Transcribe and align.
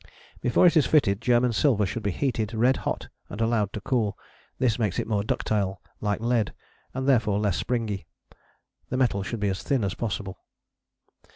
]Before 0.41 0.65
it 0.65 0.75
is 0.75 0.87
fitted, 0.87 1.21
German 1.21 1.53
silver 1.53 1.85
should 1.85 2.01
be 2.01 2.09
heated 2.09 2.55
red 2.55 2.77
hot 2.77 3.09
and 3.29 3.39
allowed 3.39 3.71
to 3.73 3.81
cool. 3.81 4.17
This 4.57 4.79
makes 4.79 4.97
it 4.97 5.05
more 5.05 5.23
ductile, 5.23 5.79
like 5.99 6.19
lead, 6.21 6.55
and 6.95 7.07
therefore 7.07 7.37
less 7.39 7.57
springy: 7.57 8.07
the 8.89 8.97
metal 8.97 9.21
should 9.21 9.39
be 9.39 9.49
as 9.49 9.61
thin 9.61 9.83
as 9.83 9.93
possible. 9.93 10.39